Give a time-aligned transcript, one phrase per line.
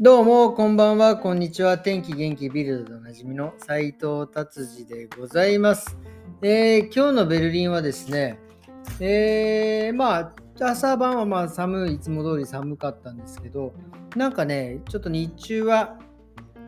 [0.00, 1.76] どうも、こんばんは、こんにちは。
[1.76, 5.98] 天気元気ビルドでおなじみの斉藤達治でございます。
[6.40, 8.38] えー、今日のベルリンはですね、
[9.00, 13.74] えー、まあ、朝晩はまあ寒い、いつも通り寒かったんですけど、
[14.14, 15.98] なんかね、ちょっと日中は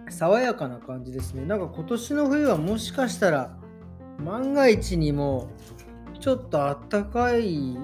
[0.09, 1.45] 爽やかな感じですね。
[1.45, 3.57] なんか今年の冬はもしかしたら
[4.19, 5.49] 万が一にも
[6.19, 7.79] ちょっとあったかい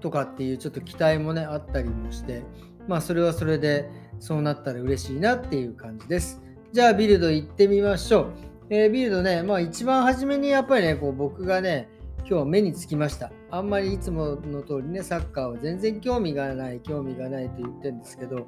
[0.00, 2.42] とかっていうちょっと期待もねあったりもして
[2.88, 6.40] まあそれはそれでそうなったら嬉しいなっていう感じです。
[6.72, 8.26] じゃあビルド行ってみましょう。
[8.70, 11.88] えー、ビルドね、まあ一番初めにやっぱりね、こう僕がね、
[12.28, 13.32] 今日目につきました。
[13.50, 18.46] あんまりいつもの通りね、サッカーは全然興味がない、興味がないと言ってるんですけど、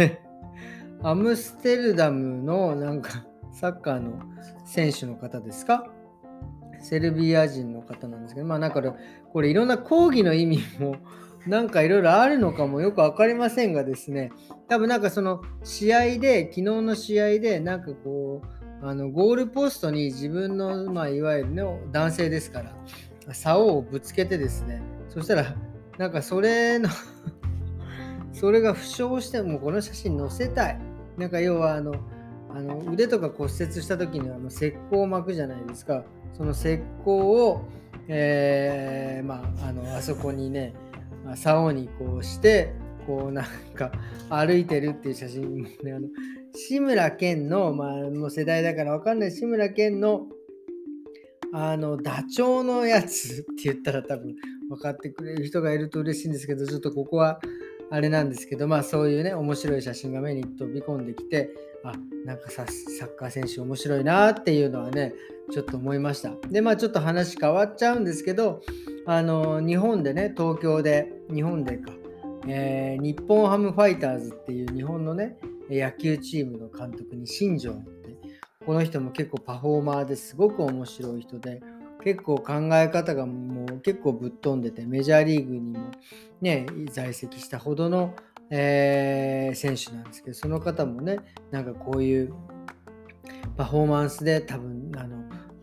[1.02, 4.12] アムステルダムのなんかサッカーの
[4.66, 5.86] 選手の方ですか？
[6.80, 8.82] セルビア人の方なんですけど、まあなんか
[9.32, 10.96] これいろんな講義の意味も
[11.46, 14.32] なんかいろいろあるのかもよく分かりませんがですね、
[14.68, 18.42] 多分なんかその試合で、昨日の試合で、なんかこ
[18.82, 25.54] う、あのゴールポストに自分の、まあ、いわゆる、ね、男性ですから、竿をぶつけてですね、そしたら、
[25.98, 26.88] なんかそれの
[28.32, 30.78] それが負傷してもこの写真載せたい。
[31.16, 31.94] なんか要はあの、
[32.50, 36.04] あの腕とか骨折した時にはあの石膏を巻くじゃないですか。
[36.32, 37.62] その石膏を、
[38.08, 40.74] えー、まあ、あのあそこにね、
[41.36, 42.74] 竿にこうして
[43.06, 43.44] こうなん
[43.74, 43.92] か
[44.30, 46.08] 歩いてるっていう写真もねあの
[46.54, 49.32] 志村けんの、まあ、もう世代だからわかんない。
[49.32, 50.26] 志村けんの
[51.52, 54.34] あのダチョウのやつって言ったら多分
[54.68, 57.40] 分かってくれる人がいると嬉しいんですけどちょっとここは
[57.90, 61.50] あれなんですけどまあそういうね面白い写真が目に飛び込んできて
[61.84, 61.92] あ
[62.24, 62.66] なんかサッ
[63.16, 65.14] カー選手面白いなっていうのはね
[65.52, 66.32] ちょっと思いました。
[66.50, 68.62] でまあちょっと話変わっちゃうんですけど
[69.06, 71.92] あの日本でね東京で日本でか、
[72.48, 75.36] えー、日本ハムファイターズっていう日本のね
[75.70, 78.16] 野球チームの監督に新庄って
[78.64, 81.62] この人も結構パフォーマーですごく面白い人で
[82.02, 85.90] 結構考え方がもう結構ぶっ飛んでてメジャーリーグにも
[86.40, 88.14] ね在籍したほどの、
[88.50, 91.18] えー、選手なんですけどその方もね
[91.50, 92.34] なんかこういう
[93.56, 95.13] パフォーマンスで多分あの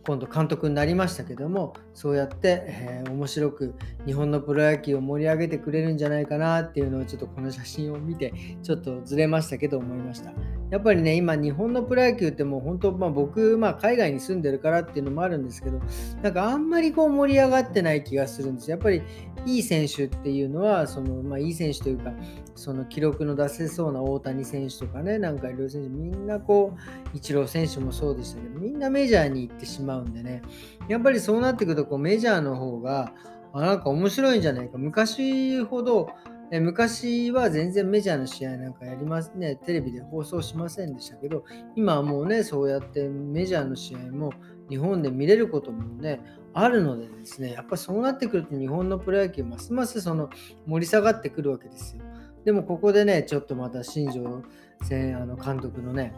[0.04, 3.74] 今度監督になりましたけどもそうやって、えー、面白く
[4.04, 8.32] 日本のプロ野球を盛り上げてくれるんじゃないかなっていうのをちょっとこの写真を見て
[8.62, 10.32] ちょっとずれましたけど思いました。
[10.70, 15.78] やっぱりね今日本のプロ野球ってもう本当、まあ、僕、まあ、海外に住んでるからっていうのもあるんですけど
[16.22, 18.70] なんかあんまりこう盛り上がってない気がするんです。
[18.70, 19.02] やっぱり
[19.46, 22.12] いい選手っていうのはその、まあ、いい選手というか
[22.54, 26.76] その記録の出せそうな大谷選手とかねなんかいろいろ選手みんなこ
[27.12, 30.42] うイチロー選手もそうでしたけどみんなメジャーに行ってしまうんでね
[30.88, 33.12] やっぱりそうなってくるとこうメジャーの方が
[33.52, 34.78] あなんか面白いんじゃないか。
[34.78, 36.08] 昔ほど
[36.52, 41.44] え昔は全然メジャーの試合なんかやりますね、テレビで放送しませんでしたけど、
[41.76, 44.32] 今はもうね、そうやってメジャーの試合も
[44.68, 46.20] 日本で見れることもね、
[46.54, 50.30] あるのでですね、やっぱそうなってくると日本のプロ野球ますますその
[50.66, 52.02] 盛り下がってくるわけですよ。
[52.44, 54.42] でもここでね、ちょっとまた新庄
[54.90, 56.12] あの監督のね、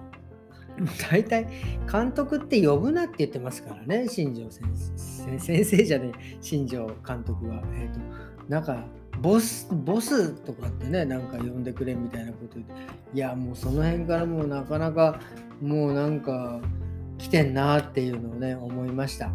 [1.11, 1.47] 大体
[1.91, 4.65] 監督って呼ぶなって言ってますからね、新庄先
[4.97, 5.39] 生。
[5.39, 7.63] 先生じゃねえ、新庄監督は。
[7.75, 8.01] えっ、ー、と、
[8.49, 8.85] なんか、
[9.21, 12.73] ボス、ボスとかってね、なんか呼んでくれみたいなこと言って、
[13.15, 15.21] いや、もうその辺からもうなかなか、
[15.63, 16.61] もうなんか、
[17.25, 19.29] 来てんなっていうのをね、思いました。
[19.29, 19.31] っ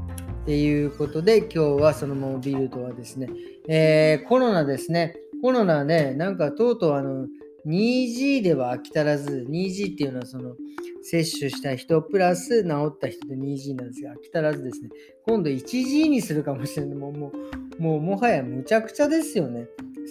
[0.46, 3.28] ていうことで、今日はそのままビルドはですね、
[3.68, 5.16] えー、コロナですね。
[5.42, 7.26] コロナね、なんかとうとうあの、
[7.66, 10.56] 2G では飽き足らず、2G っていうのはその、
[11.02, 14.90] 接種した人プラス治った人で 2G なんですが、飽き足らずですね、
[15.26, 16.96] 今度 1G にするかもしれない。
[16.96, 19.66] もう、もうもはやむちゃくちゃですよね。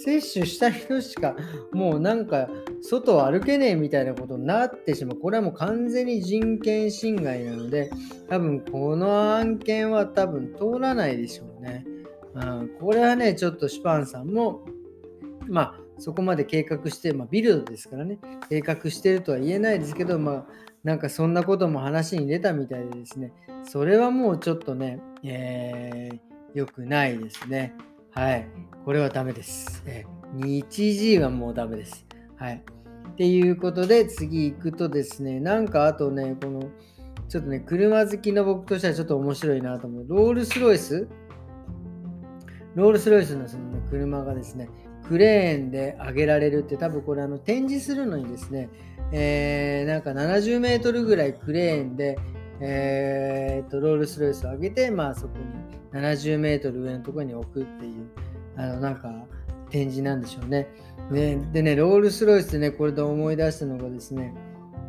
[0.05, 1.37] 接種した人しか、
[1.73, 2.49] もうなんか、
[2.83, 5.17] 外を歩けねえみたいなことになってしまう。
[5.19, 7.91] これはもう完全に人権侵害なので、
[8.29, 11.85] 多分この案件は多分通らないでしょうね。
[12.35, 14.65] うん、これはね、ちょっとシュパンさんも、
[15.49, 18.19] まあ、そこまで計画して、まあ、ビルドですからね、
[18.49, 20.47] 計画してるとは言えないですけど、まあ、
[20.85, 23.33] なんかそんなことも話に出たみたいでですね、
[23.65, 26.19] それはもうちょっとね、えー、
[26.55, 27.75] 良くないですね。
[28.19, 28.49] はい。
[28.85, 29.81] これはダメです。
[29.87, 32.05] えー、2G はもうダメです。
[32.37, 32.65] はい。
[33.11, 36.63] っていうことで、次行くとですね、なんかあとね、この、
[37.29, 40.07] ちょっとね、車好きの僕としてはちょっと面白いなと思う。
[40.09, 41.07] ロールスロイス？
[42.75, 44.69] ロールスロイスのその、ね、車がですね、
[45.07, 48.69] クレーンで上げられるって多分これあの展示するのにですね、
[49.13, 52.19] えー、なんか70メートルぐらいクレーンで、
[52.61, 55.39] えー、とロールスロイスを上げて、まあ、そこ
[55.93, 58.09] に70メートル上のところに置くっていう
[58.57, 59.13] あのなんか、
[59.71, 60.69] 展示なんでしょうね。
[61.11, 64.35] ねでね、ロールスロイスでね、これで思い出したのがですね、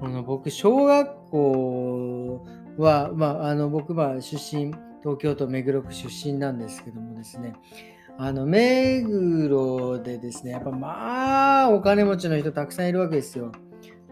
[0.01, 2.45] あの僕、小学校
[2.77, 7.53] は、まあ、あの僕、まあ、出身、東京都目黒区出身なんですけどもですね、
[8.17, 13.51] あの目黒でですね、やっぱまあお金持ちの人たくさんいるわけですよ。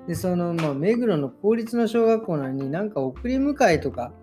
[0.07, 4.13] で、その、まあ、目黒の公立の小学校なのになんか送り迎えとか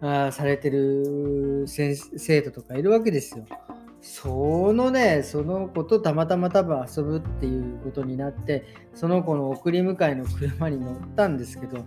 [0.00, 3.44] あされてる生徒とかいるわけですよ。
[4.02, 8.64] そのね、その子とたまたま多分遊ぶっていうことになって、
[8.94, 11.78] その子の送り迎えの車に乗ったんですけど、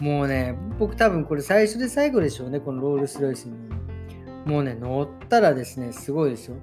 [0.00, 3.54] もうね、僕多分これ最初で最後でしょうね、このロールスロイスに。
[4.46, 6.56] もうね、乗ったらですね、すごいですよ。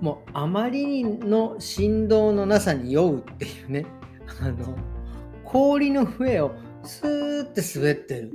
[0.00, 3.86] もうあまりの振動のなさに酔うっていうね、
[4.40, 4.76] あの、
[5.44, 6.52] 氷の上を
[6.84, 8.32] スーって滑ってる。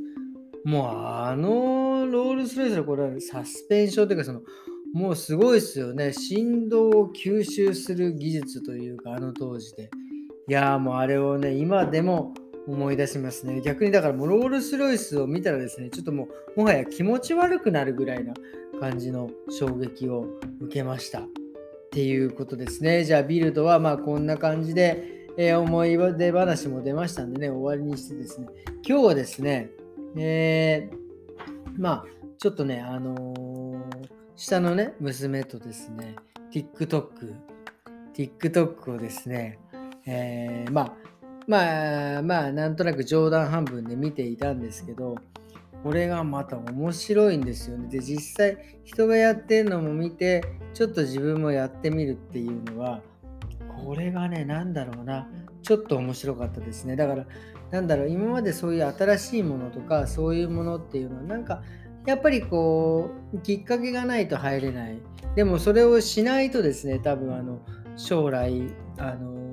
[0.65, 4.41] もうあのロールスロイスのこれはサスペンションというかその
[4.93, 6.13] もうすごいですよね。
[6.13, 9.89] 振動を吸収する技術というか、あの当時で。
[10.47, 12.33] いやもうあれをね、今でも
[12.67, 13.59] 思い出しますね。
[13.61, 18.33] 逆にだからもうロールスロイスを見たらですね、ちょっともうもはや気持ち悪くなるぐらいな
[18.79, 20.27] 感じの衝撃を
[20.61, 21.21] 受けました。
[21.21, 21.25] っ
[21.91, 23.03] ていうことですね。
[23.03, 28.47] じゃあビルドはまあこんな感じで、えー、思い出話も出ましたんでね、終わりにしてですね、
[28.87, 29.69] 今日はですね、
[30.17, 32.05] えー、まあ
[32.37, 33.53] ちょっとね、あのー
[34.35, 36.15] 下のね、娘とですね、
[36.51, 37.35] TikTok、
[38.15, 39.59] TikTok をですね、
[40.07, 40.93] えー、まあ、
[41.47, 45.15] まあ、まあ、なんとなく冗談半分で見ていたんですけど、
[45.83, 47.89] これがまた面白いんですよね。
[47.89, 50.43] で、実際、人がやってるのも見て、
[50.73, 53.01] ちょっと自分もやってみるっていうのは、
[53.83, 55.27] これがね、なんだろうな、
[55.61, 56.95] ちょっと面白かったですね。
[56.95, 57.25] だから、
[57.71, 61.61] なんだろう、今までそういう新しいものとか、そういうものっていうのは、なんか、
[62.05, 64.99] やっぱりこうきっかけがないと入れない。
[65.35, 67.59] でもそれをしないとですね多分あの
[67.95, 69.43] 将来あの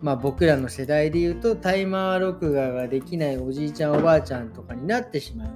[0.00, 5.48] まあ、僕らの世代で言うとタイマー録画ができないおじいちゃんおばあちゃんとかになってしまう。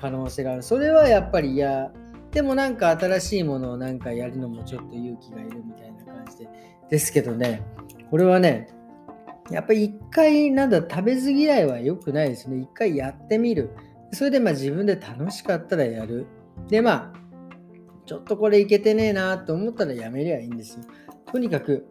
[0.00, 0.62] 可能性がある。
[0.62, 1.92] それはやっぱり嫌。
[2.30, 5.91] でもなんか新しいものをなんかやるのもちょっと勇気がいるみたいな。
[6.22, 6.48] 感じで
[6.90, 7.62] ですけどね
[8.10, 8.68] これはね
[9.50, 13.70] やっぱり一回なんだ食べず嫌いは良くないですね一回やってみる
[14.12, 16.26] それでまあ自分で楽しかったらやる。
[16.68, 17.18] でまあ、
[18.06, 20.84] ちょっとこれいけてねえなと思ったらやめりゃいいんですよ。
[21.30, 21.86] とにかく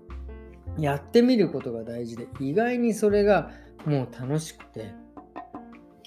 [0.77, 3.51] やってみることが大事で、意外にそれが
[3.85, 4.93] もう楽しくて、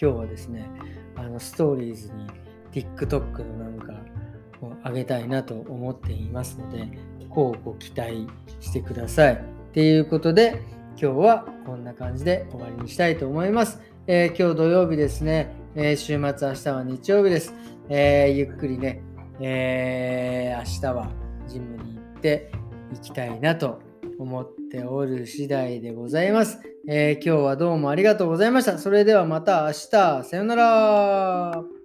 [0.01, 0.71] 今日はですね、
[1.17, 2.29] あのストーリーズに
[2.73, 3.93] TikTok のなんか
[4.65, 6.89] をあげたいなと思っていますので、
[7.29, 8.27] こうご期待
[8.61, 9.35] してください。
[9.35, 9.39] っ
[9.73, 10.63] ていうことで、
[11.01, 13.81] 今日はこんな感じで終わりにしたいと思います。
[14.07, 17.55] えー、今日土曜日ですね、えー、週末、明日は日曜日です。
[17.89, 19.03] えー、ゆっくりね、
[19.41, 21.11] え、明日は
[21.49, 22.51] ジムに行って
[22.95, 23.81] いきたいなと
[24.19, 26.61] 思っておる次第でございます。
[26.87, 28.79] え今日はどうもありがとうございました。
[28.79, 31.84] それではまた明日、さよなら。